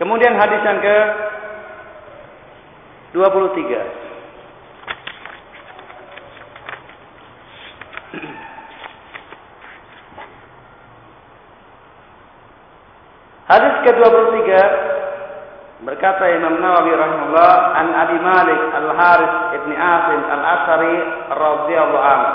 [0.00, 0.96] Kemudian hadis yang ke
[3.12, 4.02] 23.
[13.52, 14.48] Hadis ke-23
[15.84, 20.96] berkata Imam Nawawi rahimahullah an Abi Malik Al-Haris Ibn Asim Al-Asari
[21.36, 22.32] radhiyallahu anhu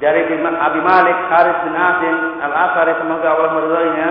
[0.00, 4.08] dari Abi Malik Haris bin Asim Al-Asari semoga Allah meridainya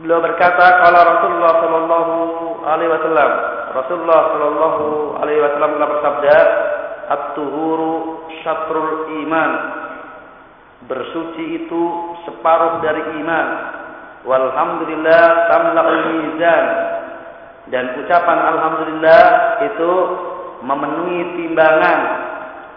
[0.00, 2.14] beliau berkata kalau Rasulullah sallallahu
[2.64, 3.30] alaihi wasallam.
[3.72, 4.84] Rasulullah sallallahu
[5.20, 6.36] alaihi wasallam telah bersabda
[7.12, 7.92] at-tuhuru
[8.40, 9.50] syatrul iman.
[10.88, 11.82] Bersuci itu
[12.26, 13.46] separuh dari iman.
[14.26, 16.66] Walhamdulillah tamla'ul mizan.
[17.70, 19.22] Dan ucapan alhamdulillah
[19.70, 19.92] itu
[20.66, 22.00] memenuhi timbangan.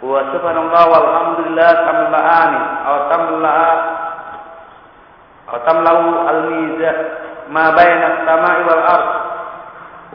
[0.06, 2.62] Wa subhanallah walhamdulillah tamla'ani.
[2.86, 3.72] Atau tamla'a
[5.54, 6.98] tamla'u al-mizan
[7.54, 9.10] ma baina samai wal ard.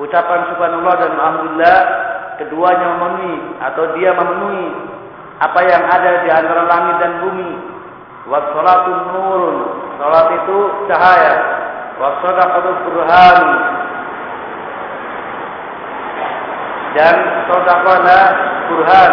[0.00, 1.78] Ucapan subhanallah dan alhamdulillah
[2.40, 4.66] keduanya memenuhi atau dia memenuhi
[5.40, 7.52] apa yang ada di antara langit dan bumi.
[8.26, 9.56] Wassalatu nurun.
[10.00, 11.34] Salat itu cahaya.
[12.00, 13.38] Wassadaqatu burhan.
[16.90, 18.34] Dan sedekah
[18.66, 19.12] burhan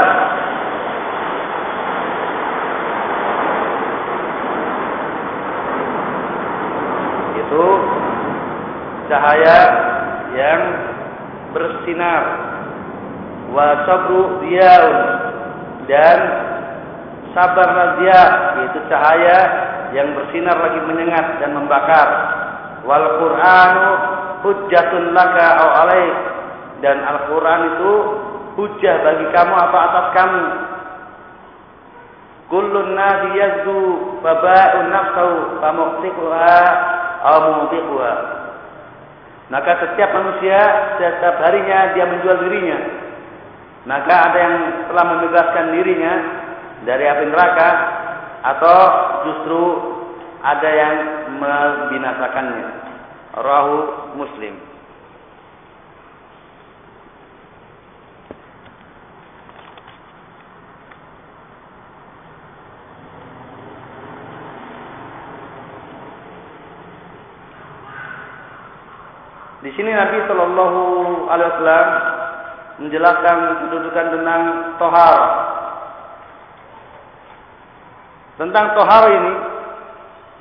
[7.47, 7.65] itu
[9.07, 9.59] cahaya
[10.35, 10.61] yang
[11.87, 12.23] bersinar
[13.55, 14.99] wa sabru diyaun
[15.87, 16.19] dan
[17.31, 18.21] sabar dia
[18.59, 19.39] yaitu cahaya
[19.95, 22.09] yang bersinar lagi menyengat dan membakar.
[22.83, 23.89] Wal qur'anu
[24.43, 26.15] hujjatun laka au alaik
[26.83, 27.93] dan Al-Qur'an itu
[28.59, 30.43] hujjah bagi kamu apa atas kamu.
[32.51, 33.79] Kullun nasi yazdu
[34.19, 36.55] baba'un nafsahu famuqtiquha
[37.23, 38.36] au mutiquha
[39.47, 40.59] maka setiap manusia
[40.99, 42.79] setiap harinya dia menjual dirinya
[43.87, 44.55] maka ada yang
[44.91, 46.13] telah membebaskan dirinya
[46.83, 47.69] dari api neraka
[48.43, 48.79] atau
[49.25, 49.61] justru
[50.43, 50.95] ada yang
[51.39, 52.67] membinasakannya.
[53.37, 53.75] Rahu
[54.17, 54.53] Muslim.
[69.77, 70.81] Sini Nabi Shallallahu
[71.29, 71.89] Alaihi Wasallam
[72.81, 74.41] menjelaskan kedudukan tentang
[74.81, 75.17] tohar.
[78.37, 79.33] Tentang tohar ini,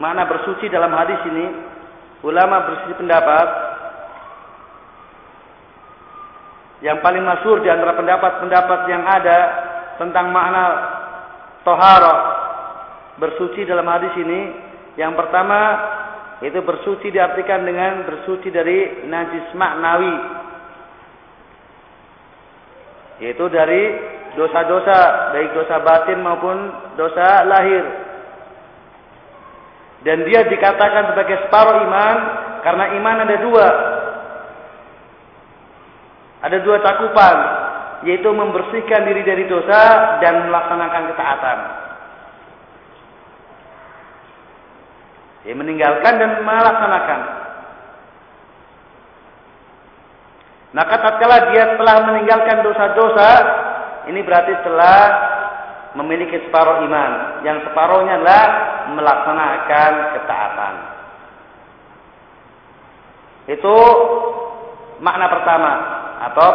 [0.01, 1.47] makna bersuci dalam hadis ini,
[2.25, 3.49] ulama bersisi pendapat
[6.85, 9.39] yang paling masyhur di antara pendapat-pendapat yang ada
[9.97, 10.65] tentang makna
[11.65, 12.03] tohar
[13.17, 14.53] bersuci dalam hadis ini,
[15.01, 15.61] yang pertama
[16.45, 20.17] itu bersuci diartikan dengan bersuci dari najis maknawi.
[23.25, 23.83] Yaitu dari
[24.37, 26.57] dosa-dosa baik dosa batin maupun
[27.01, 27.85] dosa lahir.
[30.05, 32.17] Dan dia dikatakan sebagai separuh iman
[32.61, 33.69] karena iman ada dua.
[36.45, 37.37] Ada dua cakupan
[38.05, 41.59] yaitu membersihkan diri dari dosa dan melaksanakan ketaatan
[45.47, 47.21] ya, meninggalkan dan melaksanakan
[50.77, 53.31] Maka tatkala dia telah meninggalkan dosa-dosa,
[54.13, 55.01] ini berarti telah
[55.97, 57.41] memiliki separuh iman.
[57.49, 58.45] Yang separuhnya adalah
[58.93, 60.75] melaksanakan ketaatan.
[63.57, 63.77] Itu
[65.01, 65.73] makna pertama
[66.29, 66.49] atau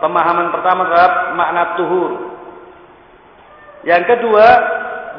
[0.00, 2.10] pemahaman pertama terhadap makna tuhur.
[3.84, 4.46] Yang kedua,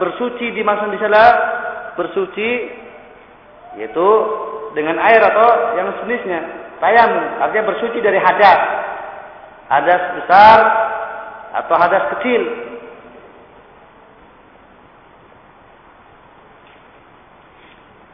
[0.02, 1.24] bersuci di sana
[1.94, 2.50] bersuci
[3.80, 4.08] yaitu
[4.76, 6.40] dengan air atau yang sejenisnya
[6.84, 8.62] tayamum artinya bersuci dari hadas
[9.72, 10.60] hadas besar
[11.64, 12.44] atau hadas kecil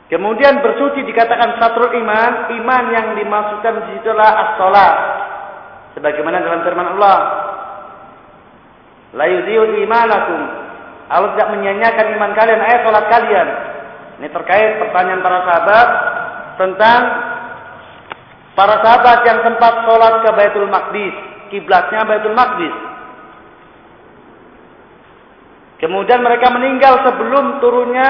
[0.06, 4.94] Kemudian bersuci dikatakan satrul iman, iman yang dimaksudkan di situ adalah as-shalah.
[5.98, 7.18] Sebagaimana dalam firman Allah,
[9.18, 10.40] la yudhi'u imanakum.
[11.10, 13.48] Allah tidak menyanyiakan iman kalian, ayat salat kalian.
[14.20, 15.88] Ini terkait pertanyaan para sahabat
[16.56, 17.02] tentang
[18.56, 21.16] Para sahabat yang sempat sholat ke Baitul Maqdis,
[21.52, 22.72] kiblatnya Baitul Maqdis.
[25.84, 28.10] Kemudian mereka meninggal sebelum turunnya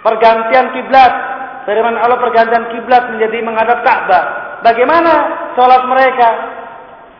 [0.00, 1.12] pergantian kiblat.
[1.68, 4.24] Firman Allah pergantian kiblat menjadi menghadap Ka'bah.
[4.64, 5.12] Bagaimana
[5.52, 6.28] sholat mereka?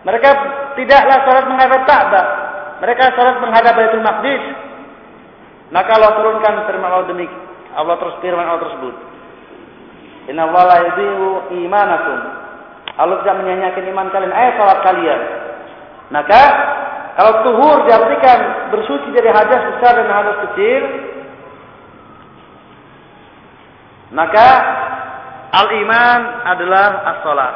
[0.09, 0.29] Mereka
[0.73, 2.27] tidaklah sholat menghadap Ka'bah.
[2.81, 4.43] Mereka sholat menghadap Baitul Maqdis.
[5.69, 7.45] Maka Allah turunkan firman Allah demikian.
[7.77, 8.95] Allah terus firman Allah tersebut.
[10.33, 11.29] Inna Allah la yudhi'u
[11.65, 12.19] imanakum.
[12.99, 15.21] Allah tidak menyanyiakan iman kalian, ayat salat kalian.
[16.11, 16.43] Maka
[17.15, 20.83] kalau tuhur diartikan bersuci dari hadas besar dan hadas kecil,
[24.15, 24.49] maka
[25.53, 27.55] al-iman adalah as-salat.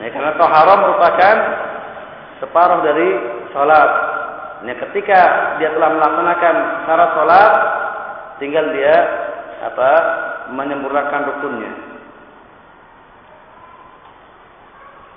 [0.00, 1.36] Ya, karena toharoh merupakan
[2.38, 3.08] separuh dari
[3.50, 3.90] sholat.
[4.62, 5.20] Ya, ketika
[5.58, 6.54] dia telah melaksanakan
[6.86, 7.52] syarat sholat,
[8.38, 8.94] tinggal dia
[9.66, 9.90] apa
[10.54, 11.72] menyempurnakan rukunnya.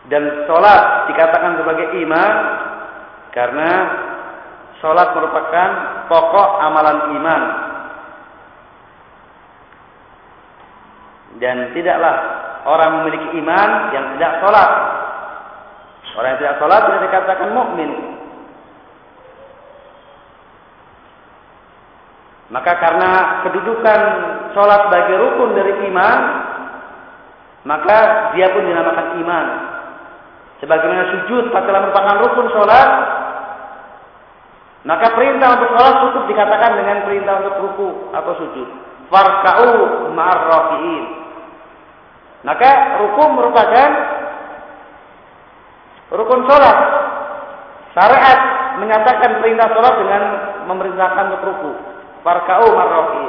[0.10, 2.34] Dan sholat dikatakan sebagai iman
[3.38, 3.70] karena
[4.82, 5.70] sholat merupakan
[6.10, 7.42] pokok amalan iman.
[11.38, 12.16] Dan tidaklah
[12.66, 14.70] orang memiliki iman yang tidak sholat.
[16.14, 17.92] Orang yang tidak sholat tidak dikatakan mukmin.
[22.54, 23.12] Maka karena
[23.50, 24.02] kedudukan
[24.54, 26.20] sholat sebagai rukun dari iman,
[27.66, 29.46] maka dia pun dinamakan iman.
[30.62, 32.90] Sebagaimana sujud adalah merupakan rukun sholat,
[34.86, 38.68] maka perintah untuk sholat cukup dikatakan dengan perintah untuk ruku atau sujud.
[39.10, 40.46] Farka'u ma'ar
[42.44, 42.70] Maka
[43.02, 43.90] ruku merupakan
[46.14, 46.78] rukun sholat.
[47.94, 48.40] Syariat
[48.82, 50.24] menyatakan perintah sholat dengan
[50.70, 51.72] memerintahkan untuk ruku.
[52.22, 53.28] Farka'u marrofi.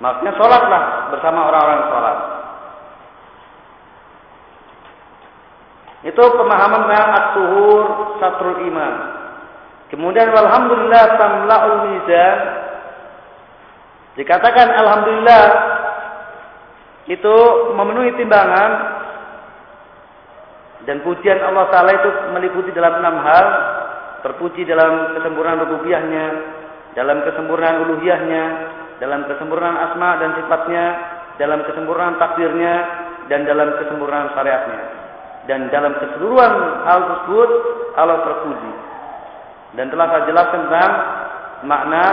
[0.00, 2.18] Maksudnya sholatlah bersama orang-orang sholat.
[6.00, 7.84] Itu pemahaman at-tuhur
[8.16, 8.94] satrul iman.
[9.92, 12.38] Kemudian alhamdulillah tamla'ul mizan.
[14.16, 15.44] Dikatakan alhamdulillah
[17.10, 17.36] itu
[17.76, 18.99] memenuhi timbangan
[20.88, 23.46] dan pujian Allah Ta'ala itu meliputi dalam enam hal.
[24.20, 26.24] Terpuji dalam kesempurnaan rububiyahnya,
[26.92, 28.44] dalam kesempurnaan uluhiyahnya,
[29.00, 30.84] dalam kesempurnaan asma dan sifatnya,
[31.40, 32.74] dalam kesempurnaan takdirnya,
[33.32, 34.80] dan dalam kesempurnaan syariatnya.
[35.48, 36.52] Dan dalam keseluruhan
[36.84, 37.50] hal tersebut
[37.96, 38.72] Allah terpuji.
[39.80, 40.92] Dan telah saya jelaskan tentang
[41.64, 42.04] makna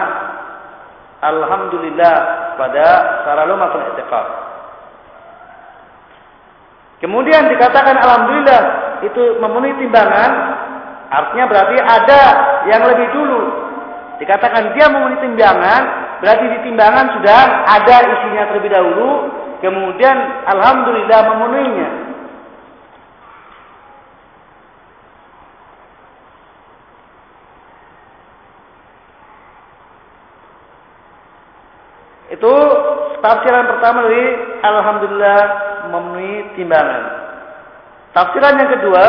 [1.17, 2.15] Alhamdulillah
[2.55, 2.87] pada
[3.27, 4.46] Saralumatul Itiqad.
[6.97, 8.61] Kemudian dikatakan alhamdulillah
[9.05, 10.31] itu memenuhi timbangan,
[11.13, 12.21] artinya berarti ada
[12.65, 13.41] yang lebih dulu.
[14.17, 15.81] Dikatakan dia memenuhi timbangan,
[16.25, 19.09] berarti di timbangan sudah ada isinya terlebih dahulu,
[19.61, 20.17] kemudian
[20.49, 21.89] alhamdulillah memenuhinya.
[32.27, 32.53] Itu
[33.21, 34.25] tafsiran pertama dari
[34.65, 37.03] alhamdulillah memenuhi timbangan.
[38.15, 39.05] Tafsiran yang kedua,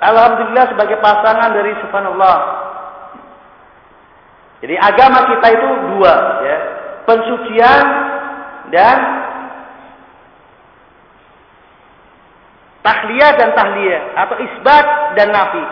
[0.00, 2.38] alhamdulillah sebagai pasangan dari subhanallah.
[4.64, 6.58] Jadi agama kita itu dua, ya.
[7.04, 7.84] Pensucian
[8.72, 8.96] dan
[12.80, 14.86] tahliyah dan tahliyah atau isbat
[15.20, 15.64] dan nafi.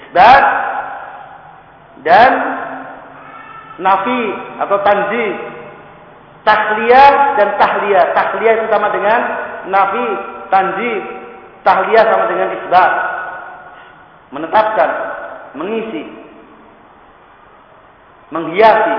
[0.00, 0.44] Isbat
[2.04, 2.30] dan
[3.80, 4.22] nafi
[4.62, 5.28] atau tanzi.
[6.46, 9.20] Tahliyah dan tahliyah tahliyah itu sama dengan
[9.66, 10.06] nafi
[10.48, 10.92] tanzi.
[11.66, 12.92] Tahliyah sama dengan isbat.
[14.30, 14.90] Menetapkan
[15.58, 16.04] mengisi
[18.30, 18.96] menghiasi.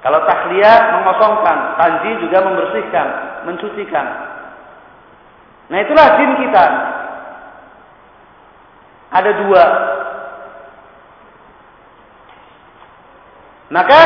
[0.00, 1.56] Kalau tahliyah mengosongkan.
[1.76, 3.06] Tanzi juga membersihkan
[3.44, 4.06] mensucikan.
[5.70, 6.64] Nah itulah jin kita.
[9.10, 9.62] Ada dua
[13.70, 14.00] Maka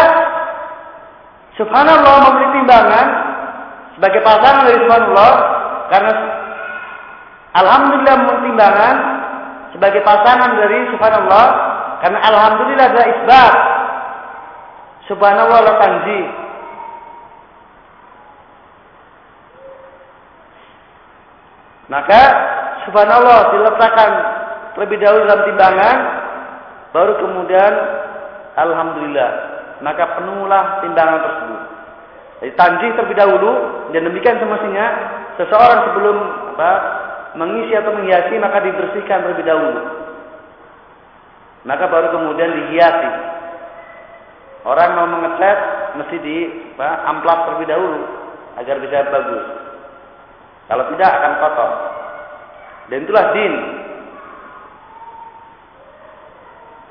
[1.57, 3.07] subhanallah memberi timbangan
[3.97, 5.33] sebagai pasangan dari subhanallah
[5.89, 6.13] karena
[7.57, 8.95] alhamdulillah memberi timbangan
[9.73, 11.47] sebagai pasangan dari subhanallah
[12.05, 13.55] karena alhamdulillah adalah isbat.
[15.09, 16.23] Subhanallah la tanzi.
[21.89, 22.21] Maka
[22.89, 24.11] subhanallah diletakkan
[24.77, 25.97] terlebih dahulu dalam timbangan
[26.97, 27.73] baru kemudian
[28.57, 31.63] alhamdulillah maka penuhlah timbangan tersebut.
[32.45, 33.53] Jadi tanjih terlebih dahulu
[33.95, 34.87] dan demikian semestinya
[35.41, 36.17] seseorang sebelum
[36.55, 36.71] apa
[37.41, 39.83] mengisi atau menghiasi maka dibersihkan terlebih dahulu.
[41.65, 43.11] Maka baru kemudian dihiasi.
[44.65, 45.59] Orang mau mengecat
[45.97, 46.37] mesti di
[46.77, 48.01] apa, amplas terlebih dahulu
[48.61, 49.45] agar bisa bagus.
[50.69, 51.71] Kalau tidak akan kotor.
[52.93, 53.55] Dan itulah din.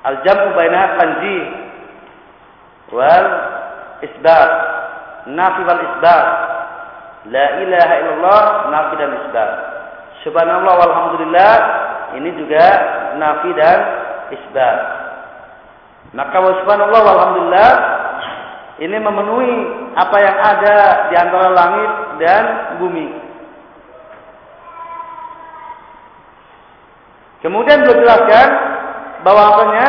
[0.04, 1.63] Al-jam'u baina tanjih
[2.94, 3.28] wal
[4.06, 4.50] isbat
[5.28, 6.28] nafi wal isbat
[7.32, 9.52] La ilaha illallah nafi dan isbat.
[10.28, 11.54] Subhanallah walhamdulillah
[12.20, 12.66] ini juga
[13.16, 13.80] nafi dan
[14.36, 14.78] isbat.
[16.12, 17.72] Maka subhanallah walhamdulillah
[18.84, 19.56] ini memenuhi
[19.96, 22.44] apa yang ada di antara langit dan
[22.84, 23.08] bumi.
[27.40, 28.48] Kemudian beliau jelaskan
[29.24, 29.88] bahwa apanya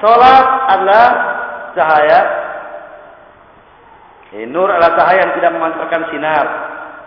[0.00, 1.06] sholat adalah
[1.76, 2.20] cahaya.
[4.32, 6.46] Eh, nur adalah cahaya yang tidak memancarkan sinar.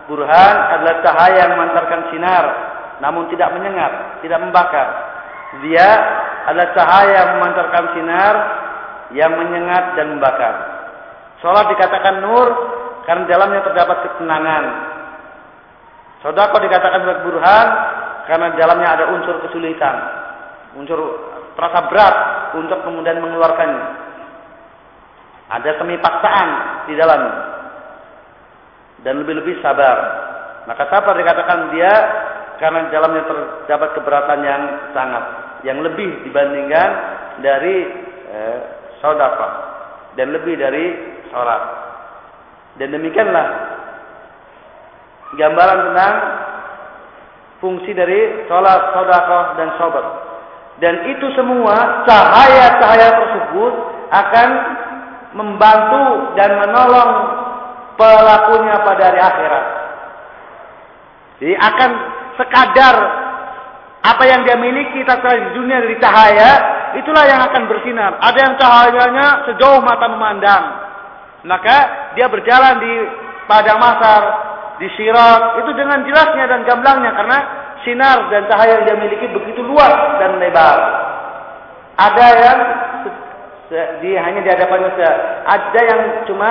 [0.06, 2.44] Burhan adalah cahaya yang memancarkan sinar,
[3.02, 4.88] namun tidak menyengat, tidak membakar.
[5.66, 5.88] Dia
[6.46, 8.34] adalah cahaya yang memancarkan sinar,
[9.10, 10.54] yang menyengat dan membakar.
[11.42, 12.46] Sholat dikatakan nur
[13.04, 14.64] karena dalamnya terdapat ketenangan.
[16.24, 17.68] Sodako dikatakan sebagai burhan
[18.26, 19.94] karena dalamnya ada unsur kesulitan,
[20.74, 20.98] unsur
[21.54, 22.14] terasa berat
[22.58, 24.05] untuk kemudian mengeluarkannya.
[25.46, 26.48] Ada semi paksaan
[26.90, 27.34] di dalamnya.
[29.06, 29.96] Dan lebih-lebih sabar.
[30.66, 31.92] Maka sabar dikatakan dia
[32.58, 35.24] karena dalamnya terdapat keberatan yang sangat,
[35.62, 36.88] yang lebih dibandingkan
[37.44, 37.76] dari
[38.32, 38.58] eh,
[38.98, 39.76] saudara
[40.16, 40.84] dan lebih dari
[41.30, 41.62] sholat.
[42.80, 43.46] Dan demikianlah
[45.36, 46.14] gambaran tentang
[47.60, 50.06] fungsi dari sholat, sodakoh, dan sobat.
[50.76, 53.72] Dan itu semua cahaya-cahaya tersebut
[54.12, 54.48] akan
[55.36, 57.12] membantu dan menolong
[58.00, 59.64] pelakunya pada hari akhirat.
[61.36, 61.90] Jadi akan
[62.40, 62.96] sekadar
[64.00, 66.50] apa yang dia miliki tatkala di dunia dari cahaya,
[66.96, 68.16] itulah yang akan bersinar.
[68.24, 70.64] Ada yang cahayanya sejauh mata memandang.
[71.44, 71.76] Maka
[72.16, 72.94] dia berjalan di
[73.44, 74.22] padang masar,
[74.80, 77.38] di sirat, itu dengan jelasnya dan gamblangnya karena
[77.84, 80.78] sinar dan cahaya yang dia miliki begitu luas dan lebar.
[81.96, 82.58] Ada yang
[83.72, 85.10] di hanya di hadapannya saja.
[85.42, 86.50] Ada yang cuma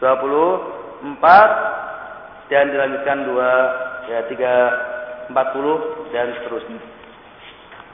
[0.00, 3.52] 24 dan dilanjutkan dua
[4.08, 6.99] ya 3 40 dan seterusnya.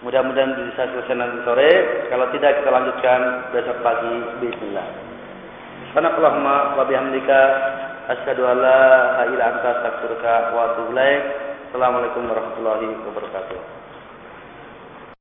[0.07, 1.71] Mudah-mudahan bisa selesai nanti sore.
[2.07, 4.15] Kalau tidak kita lanjutkan besok pagi.
[4.39, 4.87] Bismillah.
[5.91, 7.41] Subhanakallahumma wa bihamdika
[8.15, 11.23] asyhadu an la ilaha illa anta astaghfiruka wa atubu ilaik.
[11.75, 13.86] Assalamualaikum warahmatullahi wabarakatuh.